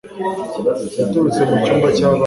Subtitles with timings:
[0.97, 2.19] yaturutse mu cyumba cy'abana